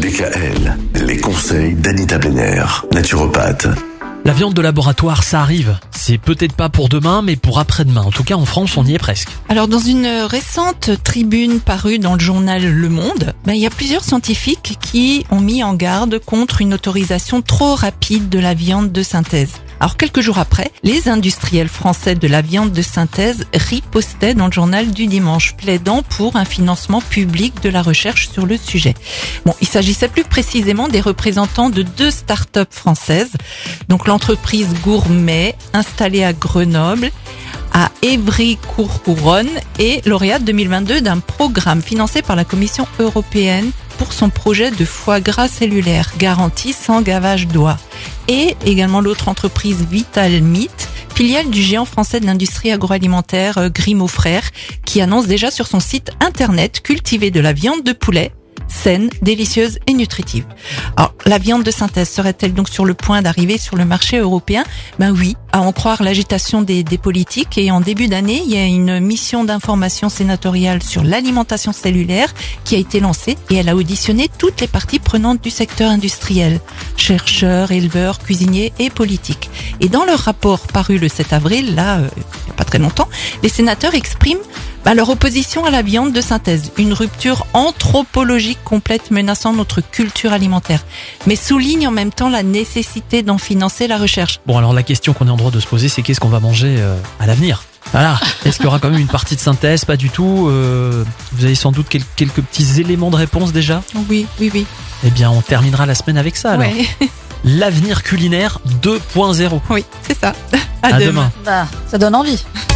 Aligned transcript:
DKL, 0.00 0.78
les 1.06 1.18
conseils 1.18 1.74
d'Anita 1.74 2.16
Benner, 2.16 2.64
naturopathe. 2.90 3.68
La 4.24 4.32
viande 4.32 4.54
de 4.54 4.62
laboratoire, 4.62 5.22
ça 5.22 5.42
arrive. 5.42 5.78
C'est 5.90 6.16
peut-être 6.16 6.54
pas 6.54 6.70
pour 6.70 6.88
demain, 6.88 7.20
mais 7.20 7.36
pour 7.36 7.58
après-demain. 7.58 8.00
En 8.00 8.10
tout 8.10 8.24
cas, 8.24 8.36
en 8.36 8.46
France, 8.46 8.78
on 8.78 8.86
y 8.86 8.94
est 8.94 8.98
presque. 8.98 9.28
Alors, 9.50 9.68
dans 9.68 9.78
une 9.78 10.06
récente 10.06 10.90
tribune 11.04 11.60
parue 11.60 11.98
dans 11.98 12.14
le 12.14 12.20
journal 12.20 12.64
Le 12.64 12.88
Monde, 12.88 13.34
ben, 13.44 13.52
il 13.52 13.60
y 13.60 13.66
a 13.66 13.70
plusieurs 13.70 14.02
scientifiques 14.02 14.78
qui 14.80 15.26
ont 15.30 15.40
mis 15.40 15.62
en 15.62 15.74
garde 15.74 16.18
contre 16.18 16.62
une 16.62 16.72
autorisation 16.72 17.42
trop 17.42 17.74
rapide 17.74 18.30
de 18.30 18.38
la 18.38 18.54
viande 18.54 18.92
de 18.92 19.02
synthèse. 19.02 19.52
Alors 19.80 19.96
quelques 19.96 20.20
jours 20.20 20.38
après, 20.38 20.70
les 20.82 21.08
industriels 21.08 21.68
français 21.68 22.14
de 22.14 22.28
la 22.28 22.42
viande 22.42 22.70
de 22.70 22.82
synthèse 22.82 23.46
ripostaient 23.54 24.34
dans 24.34 24.44
le 24.44 24.52
journal 24.52 24.90
du 24.90 25.06
dimanche, 25.06 25.56
plaidant 25.56 26.02
pour 26.02 26.36
un 26.36 26.44
financement 26.44 27.00
public 27.00 27.62
de 27.62 27.70
la 27.70 27.80
recherche 27.80 28.28
sur 28.28 28.44
le 28.44 28.58
sujet. 28.58 28.92
Bon, 29.46 29.54
il 29.62 29.66
s'agissait 29.66 30.08
plus 30.08 30.24
précisément 30.24 30.88
des 30.88 31.00
représentants 31.00 31.70
de 31.70 31.80
deux 31.80 32.10
start-up 32.10 32.68
françaises, 32.70 33.32
donc 33.88 34.06
l'entreprise 34.06 34.68
Gourmet, 34.82 35.56
installée 35.72 36.24
à 36.24 36.34
Grenoble, 36.34 37.10
à 37.72 37.90
Évry-Courcouronne 38.02 39.48
et 39.78 40.02
lauréate 40.04 40.44
2022 40.44 41.00
d'un 41.00 41.20
programme 41.20 41.80
financé 41.80 42.20
par 42.20 42.36
la 42.36 42.44
Commission 42.44 42.86
européenne 42.98 43.70
pour 44.00 44.14
son 44.14 44.30
projet 44.30 44.70
de 44.70 44.84
foie 44.86 45.20
gras 45.20 45.46
cellulaire 45.46 46.14
garanti 46.16 46.72
sans 46.72 47.02
gavage 47.02 47.46
d'oie. 47.46 47.76
Et 48.28 48.56
également 48.64 49.02
l'autre 49.02 49.28
entreprise 49.28 49.84
Vital 49.90 50.40
Meat, 50.40 50.88
filiale 51.14 51.50
du 51.50 51.60
géant 51.60 51.84
français 51.84 52.18
de 52.18 52.24
l'industrie 52.24 52.72
agroalimentaire 52.72 53.58
euh, 53.58 53.68
Grimaud 53.68 54.08
Frères, 54.08 54.52
qui 54.86 55.02
annonce 55.02 55.26
déjà 55.26 55.50
sur 55.50 55.66
son 55.66 55.80
site 55.80 56.12
internet 56.20 56.80
cultiver 56.80 57.30
de 57.30 57.40
la 57.40 57.52
viande 57.52 57.84
de 57.84 57.92
poulet 57.92 58.32
saine, 58.70 59.10
délicieuse 59.22 59.78
et 59.86 59.92
nutritive. 59.92 60.44
Alors, 60.96 61.14
la 61.26 61.38
viande 61.38 61.62
de 61.62 61.70
synthèse 61.70 62.08
serait-elle 62.08 62.54
donc 62.54 62.68
sur 62.68 62.84
le 62.84 62.94
point 62.94 63.22
d'arriver 63.22 63.58
sur 63.58 63.76
le 63.76 63.84
marché 63.84 64.18
européen? 64.18 64.64
Ben 64.98 65.12
oui, 65.12 65.36
à 65.52 65.60
en 65.60 65.72
croire 65.72 66.02
l'agitation 66.02 66.62
des, 66.62 66.82
des, 66.82 66.98
politiques. 66.98 67.58
Et 67.58 67.70
en 67.70 67.80
début 67.80 68.08
d'année, 68.08 68.42
il 68.44 68.52
y 68.52 68.56
a 68.56 68.64
une 68.64 69.00
mission 69.00 69.44
d'information 69.44 70.08
sénatoriale 70.08 70.82
sur 70.82 71.02
l'alimentation 71.02 71.72
cellulaire 71.72 72.32
qui 72.64 72.76
a 72.76 72.78
été 72.78 73.00
lancée 73.00 73.36
et 73.50 73.56
elle 73.56 73.68
a 73.68 73.76
auditionné 73.76 74.28
toutes 74.38 74.60
les 74.60 74.66
parties 74.66 74.98
prenantes 74.98 75.42
du 75.42 75.50
secteur 75.50 75.90
industriel, 75.90 76.60
chercheurs, 76.96 77.72
éleveurs, 77.72 78.18
cuisiniers 78.18 78.72
et 78.78 78.90
politiques. 78.90 79.50
Et 79.80 79.88
dans 79.88 80.04
leur 80.04 80.20
rapport 80.20 80.60
paru 80.60 80.98
le 80.98 81.08
7 81.08 81.32
avril, 81.32 81.74
là, 81.74 81.98
euh, 81.98 82.08
il 82.16 82.44
n'y 82.46 82.50
a 82.50 82.54
pas 82.54 82.64
très 82.64 82.78
longtemps, 82.78 83.08
les 83.42 83.48
sénateurs 83.48 83.94
expriment 83.94 84.40
bah, 84.84 84.94
leur 84.94 85.08
opposition 85.10 85.64
à 85.64 85.70
la 85.70 85.82
viande 85.82 86.12
de 86.12 86.20
synthèse, 86.20 86.72
une 86.78 86.92
rupture 86.92 87.46
anthropologique 87.52 88.58
complète 88.64 89.10
menaçant 89.10 89.52
notre 89.52 89.80
culture 89.80 90.32
alimentaire, 90.32 90.84
mais 91.26 91.36
souligne 91.36 91.86
en 91.88 91.90
même 91.90 92.10
temps 92.12 92.28
la 92.30 92.42
nécessité 92.42 93.22
d'en 93.22 93.38
financer 93.38 93.86
la 93.86 93.98
recherche. 93.98 94.40
Bon, 94.46 94.56
alors 94.58 94.72
la 94.72 94.82
question 94.82 95.12
qu'on 95.12 95.26
est 95.28 95.30
en 95.30 95.36
droit 95.36 95.50
de 95.50 95.60
se 95.60 95.66
poser, 95.66 95.88
c'est 95.88 96.02
qu'est-ce 96.02 96.20
qu'on 96.20 96.28
va 96.28 96.40
manger 96.40 96.76
euh, 96.78 96.96
à 97.18 97.26
l'avenir? 97.26 97.64
Voilà. 97.92 98.20
Est-ce 98.44 98.56
qu'il 98.56 98.66
y 98.66 98.68
aura 98.68 98.78
quand 98.78 98.90
même 98.90 99.00
une 99.00 99.08
partie 99.08 99.34
de 99.34 99.40
synthèse? 99.40 99.84
Pas 99.84 99.96
du 99.96 100.10
tout. 100.10 100.46
Euh, 100.48 101.04
vous 101.32 101.44
avez 101.44 101.54
sans 101.54 101.72
doute 101.72 101.86
quel 101.88 102.02
quelques 102.16 102.40
petits 102.42 102.80
éléments 102.80 103.10
de 103.10 103.16
réponse 103.16 103.52
déjà? 103.52 103.82
Oui, 104.08 104.26
oui, 104.38 104.50
oui. 104.54 104.66
Eh 105.04 105.10
bien, 105.10 105.30
on 105.30 105.40
terminera 105.40 105.86
la 105.86 105.94
semaine 105.94 106.18
avec 106.18 106.36
ça 106.36 106.52
alors. 106.52 106.66
Ouais. 106.66 106.86
L'avenir 107.44 108.02
culinaire 108.02 108.60
2.0. 108.82 109.60
Oui, 109.70 109.84
c'est 110.06 110.18
ça. 110.18 110.34
À, 110.82 110.88
à 110.88 110.92
demain. 110.92 111.06
demain. 111.06 111.30
Bah, 111.44 111.66
ça 111.90 111.98
donne 111.98 112.14
envie. 112.14 112.44